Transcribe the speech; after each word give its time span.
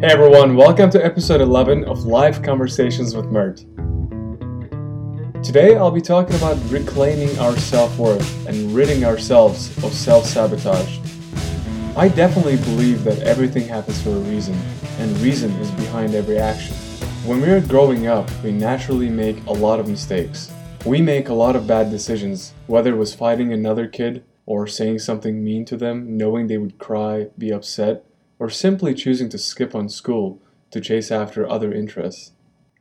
Hey 0.00 0.12
everyone, 0.12 0.56
welcome 0.56 0.88
to 0.92 1.04
episode 1.04 1.42
11 1.42 1.84
of 1.84 2.06
Live 2.06 2.42
Conversations 2.42 3.14
with 3.14 3.26
Mert. 3.26 3.58
Today 5.44 5.76
I'll 5.76 5.90
be 5.90 6.00
talking 6.00 6.36
about 6.36 6.56
reclaiming 6.70 7.38
our 7.38 7.54
self 7.58 7.98
worth 7.98 8.46
and 8.46 8.72
ridding 8.72 9.04
ourselves 9.04 9.68
of 9.84 9.92
self 9.92 10.24
sabotage. 10.24 11.00
I 11.98 12.08
definitely 12.08 12.56
believe 12.56 13.04
that 13.04 13.18
everything 13.18 13.68
happens 13.68 14.00
for 14.00 14.08
a 14.08 14.20
reason, 14.20 14.58
and 14.98 15.14
reason 15.18 15.50
is 15.56 15.70
behind 15.72 16.14
every 16.14 16.38
action. 16.38 16.74
When 17.26 17.42
we're 17.42 17.60
growing 17.60 18.06
up, 18.06 18.26
we 18.42 18.52
naturally 18.52 19.10
make 19.10 19.44
a 19.44 19.52
lot 19.52 19.80
of 19.80 19.86
mistakes. 19.86 20.50
We 20.86 21.02
make 21.02 21.28
a 21.28 21.34
lot 21.34 21.56
of 21.56 21.66
bad 21.66 21.90
decisions, 21.90 22.54
whether 22.68 22.94
it 22.94 22.96
was 22.96 23.14
fighting 23.14 23.52
another 23.52 23.86
kid, 23.86 24.24
or 24.46 24.66
saying 24.66 25.00
something 25.00 25.44
mean 25.44 25.66
to 25.66 25.76
them, 25.76 26.16
knowing 26.16 26.46
they 26.46 26.56
would 26.56 26.78
cry, 26.78 27.26
be 27.36 27.50
upset, 27.50 28.06
or 28.40 28.50
simply 28.50 28.94
choosing 28.94 29.28
to 29.28 29.38
skip 29.38 29.74
on 29.74 29.88
school 29.88 30.42
to 30.70 30.80
chase 30.80 31.12
after 31.12 31.48
other 31.48 31.72
interests. 31.72 32.32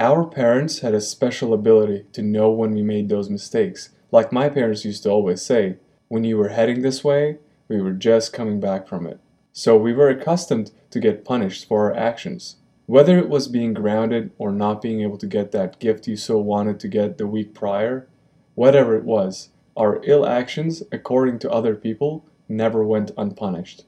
Our 0.00 0.26
parents 0.26 0.80
had 0.80 0.94
a 0.94 1.00
special 1.00 1.54
ability 1.54 2.06
to 2.12 2.22
know 2.22 2.50
when 2.50 2.74
we 2.74 2.82
made 2.82 3.08
those 3.08 3.30
mistakes. 3.30 3.90
Like 4.10 4.32
my 4.32 4.48
parents 4.48 4.84
used 4.84 5.04
to 5.04 5.10
always 5.10 5.40
say, 5.40 5.76
when 6.08 6.24
you 6.24 6.36
were 6.36 6.48
heading 6.48 6.82
this 6.82 7.04
way, 7.04 7.38
we 7.68 7.80
were 7.80 7.92
just 7.92 8.32
coming 8.32 8.58
back 8.58 8.88
from 8.88 9.06
it. 9.06 9.20
So 9.52 9.76
we 9.76 9.92
were 9.92 10.08
accustomed 10.08 10.72
to 10.90 10.98
get 10.98 11.24
punished 11.24 11.68
for 11.68 11.84
our 11.84 11.96
actions. 11.96 12.56
Whether 12.86 13.16
it 13.16 13.28
was 13.28 13.46
being 13.46 13.72
grounded 13.72 14.32
or 14.36 14.50
not 14.50 14.82
being 14.82 15.00
able 15.02 15.18
to 15.18 15.26
get 15.26 15.52
that 15.52 15.78
gift 15.78 16.08
you 16.08 16.16
so 16.16 16.38
wanted 16.38 16.80
to 16.80 16.88
get 16.88 17.16
the 17.16 17.28
week 17.28 17.54
prior, 17.54 18.08
whatever 18.56 18.96
it 18.96 19.04
was, 19.04 19.50
our 19.76 20.00
ill 20.02 20.26
actions, 20.26 20.82
according 20.90 21.38
to 21.40 21.50
other 21.50 21.76
people, 21.76 22.26
never 22.48 22.84
went 22.84 23.12
unpunished. 23.16 23.84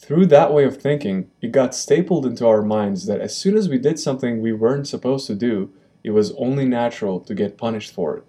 Through 0.00 0.26
that 0.26 0.54
way 0.54 0.64
of 0.64 0.78
thinking, 0.78 1.30
it 1.42 1.52
got 1.52 1.74
stapled 1.74 2.24
into 2.24 2.46
our 2.46 2.62
minds 2.62 3.04
that 3.04 3.20
as 3.20 3.36
soon 3.36 3.54
as 3.54 3.68
we 3.68 3.76
did 3.76 3.98
something 3.98 4.40
we 4.40 4.50
weren't 4.50 4.88
supposed 4.88 5.26
to 5.26 5.34
do, 5.34 5.72
it 6.02 6.12
was 6.12 6.32
only 6.38 6.64
natural 6.64 7.20
to 7.20 7.34
get 7.34 7.58
punished 7.58 7.92
for 7.92 8.16
it. 8.16 8.24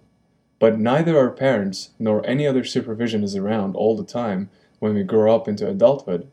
But 0.60 0.78
neither 0.78 1.18
our 1.18 1.32
parents 1.32 1.92
nor 1.98 2.28
any 2.28 2.46
other 2.46 2.66
supervision 2.66 3.24
is 3.24 3.38
around 3.38 3.78
all 3.78 3.96
the 3.96 4.04
time 4.04 4.50
when 4.80 4.94
we 4.94 5.04
grow 5.04 5.34
up 5.34 5.48
into 5.48 5.68
adulthood. 5.68 6.30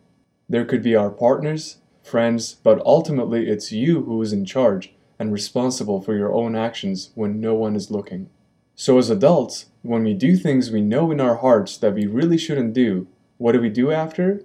There 0.49 0.65
could 0.65 0.83
be 0.83 0.97
our 0.97 1.09
partners, 1.09 1.79
friends, 2.03 2.57
but 2.65 2.85
ultimately 2.85 3.49
it's 3.49 3.71
you 3.71 4.03
who 4.03 4.21
is 4.21 4.33
in 4.33 4.45
charge 4.45 4.93
and 5.21 5.33
responsible 5.33 6.03
for 6.03 6.17
your 6.17 6.35
own 6.35 6.57
actions 6.57 7.11
when 7.15 7.41
no 7.41 7.55
one 7.55 7.77
is 7.77 7.93
looking. 7.93 8.29
So, 8.75 8.99
as 8.99 9.09
adults, 9.09 9.67
when 9.83 10.03
we 10.03 10.15
do 10.15 10.37
things 10.37 10.73
we 10.73 10.81
know 10.81 11.13
in 11.13 11.21
our 11.21 11.37
hearts 11.37 11.77
that 11.79 11.95
we 11.95 12.07
really 12.07 12.39
shouldn't 12.39 12.75
do, 12.75 13.07
what 13.37 13.53
do 13.53 13.61
we 13.61 13.71
do 13.71 13.93
after? 13.93 14.43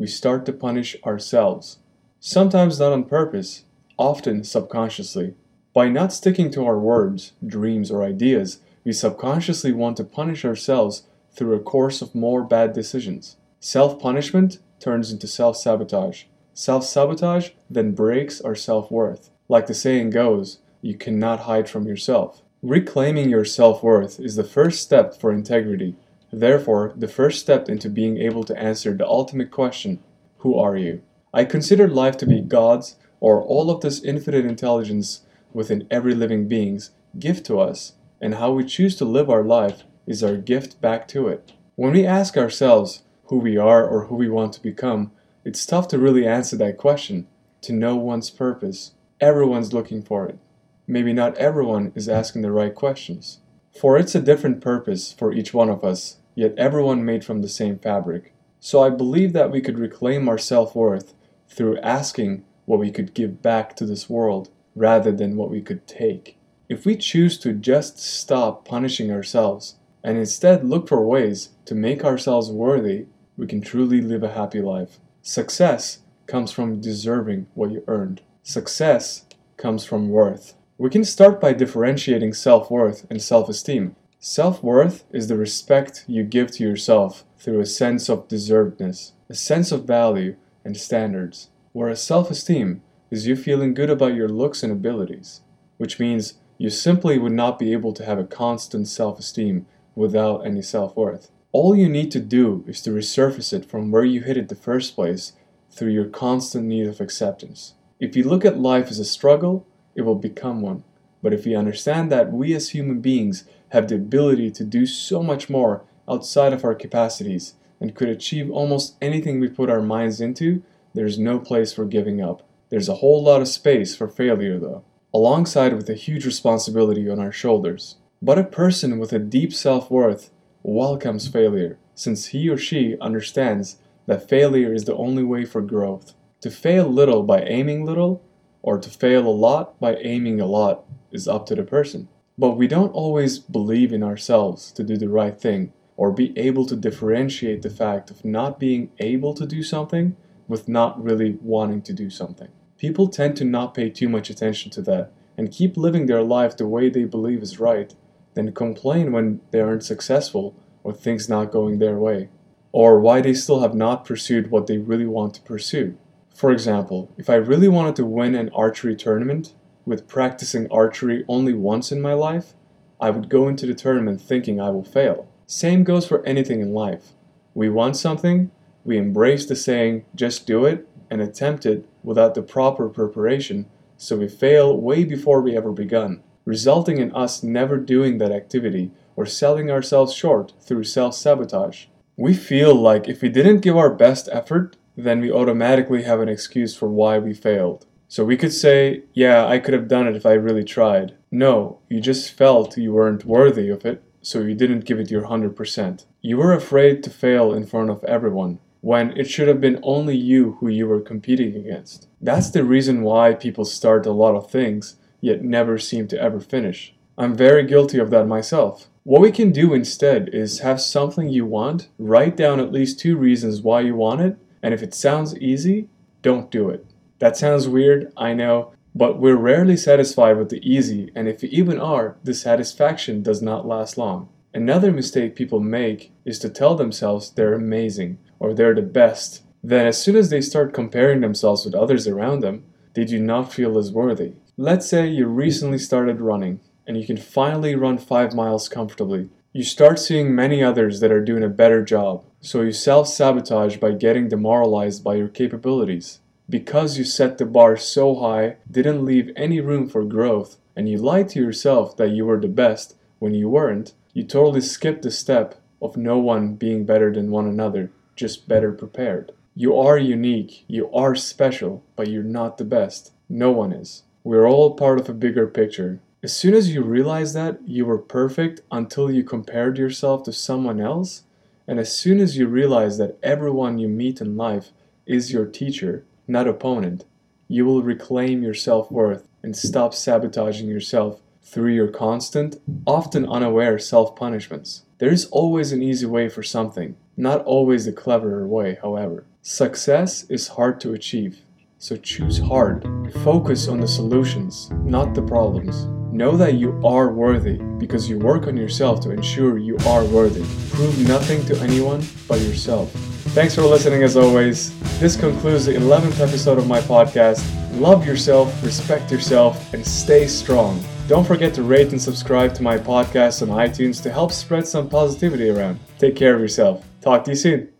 We 0.00 0.06
start 0.06 0.46
to 0.46 0.52
punish 0.52 0.96
ourselves. 1.04 1.76
Sometimes 2.20 2.80
not 2.80 2.90
on 2.90 3.04
purpose, 3.04 3.64
often 3.98 4.42
subconsciously. 4.42 5.34
By 5.74 5.90
not 5.90 6.10
sticking 6.10 6.50
to 6.52 6.64
our 6.64 6.78
words, 6.78 7.32
dreams, 7.46 7.90
or 7.90 8.02
ideas, 8.02 8.60
we 8.82 8.94
subconsciously 8.94 9.72
want 9.72 9.98
to 9.98 10.04
punish 10.04 10.42
ourselves 10.42 11.02
through 11.32 11.54
a 11.54 11.60
course 11.60 12.00
of 12.00 12.14
more 12.14 12.42
bad 12.42 12.72
decisions. 12.72 13.36
Self 13.60 14.00
punishment 14.00 14.58
turns 14.78 15.12
into 15.12 15.26
self 15.26 15.58
sabotage. 15.58 16.24
Self 16.54 16.86
sabotage 16.86 17.50
then 17.68 17.92
breaks 17.92 18.40
our 18.40 18.54
self 18.54 18.90
worth. 18.90 19.28
Like 19.50 19.66
the 19.66 19.74
saying 19.74 20.10
goes, 20.10 20.60
you 20.80 20.94
cannot 20.94 21.40
hide 21.40 21.68
from 21.68 21.86
yourself. 21.86 22.40
Reclaiming 22.62 23.28
your 23.28 23.44
self 23.44 23.82
worth 23.82 24.18
is 24.18 24.36
the 24.36 24.44
first 24.44 24.80
step 24.80 25.20
for 25.20 25.30
integrity 25.30 25.94
Therefore, 26.32 26.92
the 26.96 27.08
first 27.08 27.40
step 27.40 27.68
into 27.68 27.88
being 27.88 28.18
able 28.18 28.44
to 28.44 28.58
answer 28.58 28.96
the 28.96 29.06
ultimate 29.06 29.50
question 29.50 30.00
Who 30.38 30.56
are 30.56 30.76
you? 30.76 31.02
I 31.34 31.44
consider 31.44 31.88
life 31.88 32.16
to 32.18 32.26
be 32.26 32.40
God's, 32.40 32.96
or 33.20 33.42
all 33.42 33.70
of 33.70 33.80
this 33.80 34.02
infinite 34.02 34.44
intelligence 34.44 35.22
within 35.52 35.86
every 35.90 36.14
living 36.14 36.48
being's, 36.48 36.90
gift 37.18 37.44
to 37.46 37.58
us, 37.58 37.94
and 38.20 38.36
how 38.36 38.52
we 38.52 38.64
choose 38.64 38.96
to 38.96 39.04
live 39.04 39.28
our 39.28 39.42
life 39.42 39.84
is 40.06 40.22
our 40.22 40.36
gift 40.36 40.80
back 40.80 41.08
to 41.08 41.28
it. 41.28 41.52
When 41.76 41.92
we 41.92 42.06
ask 42.06 42.36
ourselves 42.36 43.02
who 43.24 43.38
we 43.38 43.56
are 43.56 43.86
or 43.86 44.06
who 44.06 44.16
we 44.16 44.28
want 44.28 44.52
to 44.54 44.62
become, 44.62 45.12
it's 45.44 45.64
tough 45.64 45.88
to 45.88 45.98
really 45.98 46.26
answer 46.26 46.56
that 46.56 46.76
question, 46.76 47.26
to 47.62 47.72
know 47.72 47.96
one's 47.96 48.30
purpose. 48.30 48.92
Everyone's 49.20 49.72
looking 49.72 50.02
for 50.02 50.26
it. 50.26 50.38
Maybe 50.86 51.12
not 51.12 51.36
everyone 51.36 51.92
is 51.94 52.08
asking 52.08 52.42
the 52.42 52.52
right 52.52 52.74
questions. 52.74 53.40
For 53.78 53.96
it's 53.96 54.14
a 54.14 54.20
different 54.20 54.60
purpose 54.60 55.12
for 55.12 55.32
each 55.32 55.54
one 55.54 55.70
of 55.70 55.84
us, 55.84 56.18
yet 56.34 56.54
everyone 56.58 57.04
made 57.04 57.24
from 57.24 57.42
the 57.42 57.48
same 57.48 57.78
fabric. 57.78 58.34
So 58.58 58.82
I 58.82 58.90
believe 58.90 59.32
that 59.32 59.50
we 59.50 59.60
could 59.60 59.78
reclaim 59.78 60.28
our 60.28 60.38
self 60.38 60.74
worth 60.74 61.14
through 61.48 61.78
asking 61.78 62.44
what 62.66 62.78
we 62.78 62.90
could 62.90 63.14
give 63.14 63.42
back 63.42 63.74
to 63.76 63.86
this 63.86 64.08
world 64.08 64.50
rather 64.74 65.12
than 65.12 65.36
what 65.36 65.50
we 65.50 65.60
could 65.60 65.86
take. 65.86 66.36
If 66.68 66.84
we 66.84 66.96
choose 66.96 67.38
to 67.40 67.52
just 67.52 67.98
stop 67.98 68.64
punishing 68.64 69.10
ourselves 69.10 69.76
and 70.04 70.16
instead 70.18 70.64
look 70.64 70.88
for 70.88 71.04
ways 71.04 71.50
to 71.64 71.74
make 71.74 72.04
ourselves 72.04 72.50
worthy, 72.50 73.06
we 73.36 73.46
can 73.46 73.60
truly 73.60 74.00
live 74.00 74.22
a 74.22 74.34
happy 74.34 74.60
life. 74.60 74.98
Success 75.22 76.00
comes 76.26 76.52
from 76.52 76.80
deserving 76.80 77.46
what 77.54 77.70
you 77.70 77.82
earned. 77.88 78.20
Success 78.42 79.26
comes 79.56 79.84
from 79.84 80.10
worth. 80.10 80.54
We 80.80 80.88
can 80.88 81.04
start 81.04 81.42
by 81.42 81.52
differentiating 81.52 82.32
self 82.32 82.70
worth 82.70 83.06
and 83.10 83.20
self 83.20 83.50
esteem. 83.50 83.96
Self 84.18 84.62
worth 84.62 85.04
is 85.12 85.28
the 85.28 85.36
respect 85.36 86.06
you 86.08 86.24
give 86.24 86.50
to 86.52 86.62
yourself 86.62 87.22
through 87.38 87.60
a 87.60 87.66
sense 87.66 88.08
of 88.08 88.28
deservedness, 88.28 89.12
a 89.28 89.34
sense 89.34 89.72
of 89.72 89.84
value 89.84 90.36
and 90.64 90.74
standards, 90.78 91.50
whereas 91.74 92.02
self 92.02 92.30
esteem 92.30 92.80
is 93.10 93.26
you 93.26 93.36
feeling 93.36 93.74
good 93.74 93.90
about 93.90 94.14
your 94.14 94.30
looks 94.30 94.62
and 94.62 94.72
abilities, 94.72 95.42
which 95.76 96.00
means 96.00 96.38
you 96.56 96.70
simply 96.70 97.18
would 97.18 97.32
not 97.32 97.58
be 97.58 97.74
able 97.74 97.92
to 97.92 98.06
have 98.06 98.18
a 98.18 98.24
constant 98.24 98.88
self 98.88 99.18
esteem 99.18 99.66
without 99.94 100.46
any 100.46 100.62
self 100.62 100.96
worth. 100.96 101.30
All 101.52 101.76
you 101.76 101.90
need 101.90 102.10
to 102.12 102.20
do 102.20 102.64
is 102.66 102.80
to 102.84 102.90
resurface 102.90 103.52
it 103.52 103.66
from 103.66 103.90
where 103.90 104.06
you 104.06 104.22
hit 104.22 104.38
it 104.38 104.48
the 104.48 104.54
first 104.54 104.94
place 104.94 105.34
through 105.70 105.90
your 105.90 106.06
constant 106.06 106.64
need 106.64 106.86
of 106.86 107.02
acceptance. 107.02 107.74
If 107.98 108.16
you 108.16 108.24
look 108.24 108.46
at 108.46 108.58
life 108.58 108.90
as 108.90 108.98
a 108.98 109.04
struggle, 109.04 109.66
it 110.00 110.06
will 110.06 110.16
become 110.16 110.62
one. 110.62 110.82
But 111.22 111.34
if 111.34 111.44
we 111.44 111.54
understand 111.54 112.10
that 112.10 112.32
we 112.32 112.54
as 112.54 112.70
human 112.70 113.00
beings 113.00 113.44
have 113.68 113.86
the 113.86 113.96
ability 113.96 114.50
to 114.52 114.64
do 114.64 114.86
so 114.86 115.22
much 115.22 115.50
more 115.50 115.84
outside 116.08 116.54
of 116.54 116.64
our 116.64 116.74
capacities 116.74 117.54
and 117.78 117.94
could 117.94 118.08
achieve 118.08 118.50
almost 118.50 118.96
anything 119.02 119.38
we 119.38 119.48
put 119.48 119.68
our 119.68 119.82
minds 119.82 120.20
into, 120.20 120.62
there's 120.94 121.18
no 121.18 121.38
place 121.38 121.74
for 121.74 121.84
giving 121.84 122.22
up. 122.22 122.42
There's 122.70 122.88
a 122.88 122.96
whole 122.96 123.22
lot 123.22 123.42
of 123.42 123.48
space 123.48 123.94
for 123.94 124.08
failure, 124.08 124.58
though, 124.58 124.84
alongside 125.12 125.74
with 125.74 125.90
a 125.90 125.94
huge 125.94 126.24
responsibility 126.24 127.08
on 127.08 127.20
our 127.20 127.32
shoulders. 127.32 127.96
But 128.22 128.38
a 128.38 128.44
person 128.44 128.98
with 128.98 129.12
a 129.12 129.18
deep 129.18 129.52
self 129.52 129.90
worth 129.90 130.30
welcomes 130.62 131.28
failure, 131.28 131.78
since 131.94 132.28
he 132.28 132.48
or 132.48 132.56
she 132.56 132.96
understands 133.00 133.76
that 134.06 134.28
failure 134.28 134.72
is 134.72 134.84
the 134.84 134.96
only 134.96 135.22
way 135.22 135.44
for 135.44 135.60
growth. 135.60 136.14
To 136.40 136.50
fail 136.50 136.88
little 136.88 137.22
by 137.22 137.42
aiming 137.42 137.84
little, 137.84 138.22
or 138.62 138.78
to 138.78 138.90
fail 138.90 139.26
a 139.26 139.30
lot 139.30 139.78
by 139.80 139.96
aiming 139.96 140.40
a 140.40 140.46
lot, 140.46 140.84
is 141.12 141.26
up 141.26 141.46
to 141.46 141.54
the 141.54 141.62
person. 141.62 142.08
But 142.38 142.56
we 142.56 142.66
don't 142.66 142.92
always 142.92 143.38
believe 143.38 143.92
in 143.92 144.02
ourselves 144.02 144.72
to 144.72 144.84
do 144.84 144.96
the 144.96 145.08
right 145.08 145.38
thing 145.38 145.72
or 145.96 146.10
be 146.10 146.36
able 146.38 146.64
to 146.64 146.76
differentiate 146.76 147.60
the 147.60 147.68
fact 147.68 148.10
of 148.10 148.24
not 148.24 148.58
being 148.58 148.90
able 148.98 149.34
to 149.34 149.44
do 149.44 149.62
something 149.62 150.16
with 150.48 150.68
not 150.68 151.02
really 151.02 151.38
wanting 151.42 151.82
to 151.82 151.92
do 151.92 152.08
something. 152.08 152.48
People 152.78 153.08
tend 153.08 153.36
to 153.36 153.44
not 153.44 153.74
pay 153.74 153.90
too 153.90 154.08
much 154.08 154.30
attention 154.30 154.70
to 154.70 154.82
that 154.82 155.12
and 155.36 155.52
keep 155.52 155.76
living 155.76 156.06
their 156.06 156.22
life 156.22 156.56
the 156.56 156.66
way 156.66 156.88
they 156.88 157.04
believe 157.04 157.42
is 157.42 157.60
right, 157.60 157.94
then 158.34 158.52
complain 158.52 159.12
when 159.12 159.40
they 159.50 159.60
aren't 159.60 159.84
successful 159.84 160.54
or 160.82 160.94
things 160.94 161.28
not 161.28 161.52
going 161.52 161.78
their 161.78 161.98
way, 161.98 162.30
or 162.72 162.98
why 162.98 163.20
they 163.20 163.34
still 163.34 163.60
have 163.60 163.74
not 163.74 164.04
pursued 164.04 164.50
what 164.50 164.66
they 164.66 164.78
really 164.78 165.06
want 165.06 165.34
to 165.34 165.42
pursue. 165.42 165.98
For 166.34 166.50
example, 166.50 167.12
if 167.18 167.28
I 167.28 167.34
really 167.34 167.68
wanted 167.68 167.96
to 167.96 168.06
win 168.06 168.34
an 168.34 168.50
archery 168.54 168.96
tournament, 168.96 169.54
with 169.84 170.08
practicing 170.08 170.70
archery 170.70 171.24
only 171.28 171.52
once 171.52 171.90
in 171.90 172.00
my 172.00 172.12
life, 172.12 172.54
I 173.00 173.10
would 173.10 173.28
go 173.28 173.48
into 173.48 173.66
the 173.66 173.74
tournament 173.74 174.20
thinking 174.20 174.60
I 174.60 174.70
will 174.70 174.84
fail. 174.84 175.28
Same 175.46 175.84
goes 175.84 176.06
for 176.06 176.24
anything 176.24 176.60
in 176.60 176.72
life. 176.72 177.12
We 177.54 177.68
want 177.68 177.96
something, 177.96 178.50
we 178.84 178.96
embrace 178.96 179.46
the 179.46 179.56
saying, 179.56 180.04
just 180.14 180.46
do 180.46 180.64
it, 180.64 180.86
and 181.10 181.20
attempt 181.20 181.66
it 181.66 181.86
without 182.02 182.34
the 182.34 182.42
proper 182.42 182.88
preparation, 182.88 183.66
so 183.96 184.16
we 184.16 184.28
fail 184.28 184.76
way 184.76 185.04
before 185.04 185.40
we 185.40 185.56
ever 185.56 185.72
begun, 185.72 186.22
resulting 186.44 186.98
in 186.98 187.12
us 187.14 187.42
never 187.42 187.76
doing 187.76 188.18
that 188.18 188.32
activity 188.32 188.92
or 189.16 189.26
selling 189.26 189.70
ourselves 189.70 190.14
short 190.14 190.52
through 190.60 190.84
self 190.84 191.14
sabotage. 191.14 191.86
We 192.16 192.34
feel 192.34 192.74
like 192.74 193.08
if 193.08 193.22
we 193.22 193.28
didn't 193.28 193.60
give 193.60 193.76
our 193.76 193.92
best 193.92 194.28
effort, 194.30 194.76
then 194.96 195.20
we 195.20 195.30
automatically 195.30 196.02
have 196.02 196.20
an 196.20 196.28
excuse 196.28 196.74
for 196.74 196.88
why 196.88 197.18
we 197.18 197.34
failed. 197.34 197.86
So 198.08 198.24
we 198.24 198.36
could 198.36 198.52
say, 198.52 199.04
yeah, 199.14 199.46
I 199.46 199.58
could 199.58 199.72
have 199.72 199.86
done 199.86 200.08
it 200.08 200.16
if 200.16 200.26
I 200.26 200.32
really 200.32 200.64
tried. 200.64 201.14
No, 201.30 201.78
you 201.88 202.00
just 202.00 202.32
felt 202.32 202.76
you 202.76 202.92
weren't 202.92 203.24
worthy 203.24 203.68
of 203.68 203.84
it, 203.86 204.02
so 204.20 204.40
you 204.40 204.54
didn't 204.54 204.84
give 204.84 204.98
it 204.98 205.10
your 205.10 205.22
100%. 205.22 206.04
You 206.20 206.36
were 206.36 206.52
afraid 206.52 207.02
to 207.04 207.10
fail 207.10 207.52
in 207.54 207.66
front 207.66 207.88
of 207.88 208.02
everyone, 208.04 208.58
when 208.80 209.16
it 209.16 209.30
should 209.30 209.46
have 209.46 209.60
been 209.60 209.78
only 209.82 210.16
you 210.16 210.56
who 210.58 210.68
you 210.68 210.88
were 210.88 211.00
competing 211.00 211.54
against. 211.54 212.08
That's 212.20 212.50
the 212.50 212.64
reason 212.64 213.02
why 213.02 213.34
people 213.34 213.64
start 213.64 214.06
a 214.06 214.12
lot 214.12 214.34
of 214.34 214.50
things, 214.50 214.96
yet 215.20 215.44
never 215.44 215.78
seem 215.78 216.08
to 216.08 216.20
ever 216.20 216.40
finish. 216.40 216.94
I'm 217.16 217.34
very 217.36 217.64
guilty 217.64 217.98
of 217.98 218.10
that 218.10 218.26
myself. 218.26 218.88
What 219.04 219.20
we 219.20 219.30
can 219.30 219.52
do 219.52 219.72
instead 219.72 220.30
is 220.32 220.60
have 220.60 220.80
something 220.80 221.28
you 221.28 221.46
want, 221.46 221.88
write 221.98 222.36
down 222.36 222.60
at 222.60 222.72
least 222.72 222.98
two 222.98 223.16
reasons 223.16 223.62
why 223.62 223.80
you 223.82 223.94
want 223.94 224.20
it, 224.20 224.36
and 224.62 224.74
if 224.74 224.82
it 224.82 224.94
sounds 224.94 225.36
easy, 225.38 225.88
don't 226.22 226.50
do 226.50 226.68
it. 226.68 226.86
That 227.18 227.36
sounds 227.36 227.68
weird, 227.68 228.12
I 228.16 228.34
know, 228.34 228.72
but 228.94 229.18
we're 229.18 229.36
rarely 229.36 229.76
satisfied 229.76 230.36
with 230.36 230.48
the 230.48 230.60
easy, 230.68 231.10
and 231.14 231.28
if 231.28 231.42
we 231.42 231.48
even 231.50 231.78
are, 231.78 232.16
the 232.24 232.34
satisfaction 232.34 233.22
does 233.22 233.40
not 233.40 233.66
last 233.66 233.96
long. 233.96 234.28
Another 234.52 234.90
mistake 234.90 235.36
people 235.36 235.60
make 235.60 236.12
is 236.24 236.38
to 236.40 236.48
tell 236.48 236.74
themselves 236.74 237.30
they're 237.30 237.54
amazing 237.54 238.18
or 238.38 238.52
they're 238.52 238.74
the 238.74 238.82
best. 238.82 239.42
Then, 239.62 239.86
as 239.86 240.02
soon 240.02 240.16
as 240.16 240.30
they 240.30 240.40
start 240.40 240.74
comparing 240.74 241.20
themselves 241.20 241.64
with 241.64 241.74
others 241.74 242.08
around 242.08 242.40
them, 242.40 242.64
they 242.94 243.04
do 243.04 243.20
not 243.20 243.52
feel 243.52 243.78
as 243.78 243.92
worthy. 243.92 244.32
Let's 244.56 244.88
say 244.88 245.06
you 245.06 245.26
recently 245.26 245.78
started 245.78 246.20
running 246.20 246.60
and 246.86 246.96
you 246.96 247.06
can 247.06 247.16
finally 247.16 247.76
run 247.76 247.98
5 247.98 248.34
miles 248.34 248.68
comfortably. 248.68 249.28
You 249.52 249.64
start 249.64 249.98
seeing 249.98 250.32
many 250.32 250.62
others 250.62 251.00
that 251.00 251.10
are 251.10 251.24
doing 251.24 251.42
a 251.42 251.48
better 251.48 251.84
job, 251.84 252.24
so 252.40 252.62
you 252.62 252.70
self 252.70 253.08
sabotage 253.08 253.78
by 253.78 253.90
getting 253.90 254.28
demoralized 254.28 255.02
by 255.02 255.16
your 255.16 255.26
capabilities. 255.26 256.20
Because 256.48 256.96
you 256.96 257.02
set 257.02 257.36
the 257.36 257.46
bar 257.46 257.76
so 257.76 258.14
high, 258.14 258.58
didn't 258.70 259.04
leave 259.04 259.32
any 259.34 259.60
room 259.60 259.88
for 259.88 260.04
growth, 260.04 260.58
and 260.76 260.88
you 260.88 260.98
lied 260.98 261.30
to 261.30 261.40
yourself 261.40 261.96
that 261.96 262.10
you 262.10 262.26
were 262.26 262.40
the 262.40 262.46
best 262.46 262.94
when 263.18 263.34
you 263.34 263.48
weren't, 263.48 263.92
you 264.12 264.22
totally 264.22 264.60
skipped 264.60 265.02
the 265.02 265.10
step 265.10 265.56
of 265.82 265.96
no 265.96 266.16
one 266.16 266.54
being 266.54 266.84
better 266.84 267.12
than 267.12 267.32
one 267.32 267.48
another, 267.48 267.90
just 268.14 268.46
better 268.46 268.70
prepared. 268.70 269.32
You 269.56 269.76
are 269.76 269.98
unique, 269.98 270.64
you 270.68 270.88
are 270.92 271.16
special, 271.16 271.82
but 271.96 272.06
you're 272.06 272.22
not 272.22 272.56
the 272.56 272.64
best. 272.64 273.10
No 273.28 273.50
one 273.50 273.72
is. 273.72 274.04
We're 274.22 274.48
all 274.48 274.74
part 274.74 275.00
of 275.00 275.08
a 275.08 275.12
bigger 275.12 275.48
picture. 275.48 275.98
As 276.22 276.36
soon 276.36 276.52
as 276.52 276.74
you 276.74 276.82
realize 276.82 277.32
that, 277.32 277.66
you 277.66 277.86
were 277.86 277.96
perfect 277.96 278.60
until 278.70 279.10
you 279.10 279.24
compared 279.24 279.78
yourself 279.78 280.22
to 280.24 280.34
someone 280.34 280.78
else, 280.78 281.22
and 281.66 281.78
as 281.78 281.96
soon 281.96 282.20
as 282.20 282.36
you 282.36 282.46
realize 282.46 282.98
that 282.98 283.18
everyone 283.22 283.78
you 283.78 283.88
meet 283.88 284.20
in 284.20 284.36
life 284.36 284.70
is 285.06 285.32
your 285.32 285.46
teacher, 285.46 286.04
not 286.28 286.46
opponent, 286.46 287.06
you 287.48 287.64
will 287.64 287.82
reclaim 287.82 288.42
your 288.42 288.52
self 288.52 288.92
worth 288.92 289.26
and 289.42 289.56
stop 289.56 289.94
sabotaging 289.94 290.68
yourself 290.68 291.22
through 291.42 291.72
your 291.72 291.88
constant, 291.88 292.60
often 292.86 293.26
unaware 293.26 293.78
self 293.78 294.14
punishments. 294.14 294.82
There 294.98 295.10
is 295.10 295.24
always 295.26 295.72
an 295.72 295.82
easy 295.82 296.04
way 296.04 296.28
for 296.28 296.42
something, 296.42 296.96
not 297.16 297.42
always 297.46 297.86
the 297.86 297.92
cleverer 297.92 298.46
way, 298.46 298.78
however. 298.82 299.24
Success 299.40 300.24
is 300.24 300.48
hard 300.48 300.80
to 300.82 300.92
achieve, 300.92 301.38
so 301.78 301.96
choose 301.96 302.38
hard. 302.40 302.86
Focus 303.24 303.68
on 303.68 303.80
the 303.80 303.88
solutions, 303.88 304.70
not 304.84 305.14
the 305.14 305.22
problems. 305.22 305.88
Know 306.12 306.36
that 306.36 306.54
you 306.54 306.80
are 306.84 307.12
worthy 307.12 307.58
because 307.78 308.08
you 308.08 308.18
work 308.18 308.48
on 308.48 308.56
yourself 308.56 309.00
to 309.02 309.10
ensure 309.10 309.58
you 309.58 309.76
are 309.86 310.04
worthy. 310.04 310.44
Prove 310.70 311.06
nothing 311.06 311.44
to 311.46 311.56
anyone 311.60 312.02
but 312.26 312.40
yourself. 312.40 312.90
Thanks 313.32 313.54
for 313.54 313.62
listening 313.62 314.02
as 314.02 314.16
always. 314.16 314.76
This 314.98 315.16
concludes 315.16 315.66
the 315.66 315.74
11th 315.74 316.20
episode 316.20 316.58
of 316.58 316.66
my 316.66 316.80
podcast. 316.80 317.46
Love 317.78 318.04
yourself, 318.04 318.62
respect 318.64 319.12
yourself, 319.12 319.72
and 319.72 319.86
stay 319.86 320.26
strong. 320.26 320.82
Don't 321.06 321.24
forget 321.24 321.54
to 321.54 321.62
rate 321.62 321.92
and 321.92 322.02
subscribe 322.02 322.54
to 322.54 322.62
my 322.62 322.76
podcast 322.76 323.42
on 323.42 323.56
iTunes 323.56 324.02
to 324.02 324.10
help 324.10 324.32
spread 324.32 324.66
some 324.66 324.88
positivity 324.88 325.48
around. 325.48 325.78
Take 325.98 326.16
care 326.16 326.34
of 326.34 326.40
yourself. 326.40 326.84
Talk 327.00 327.22
to 327.24 327.30
you 327.30 327.36
soon. 327.36 327.68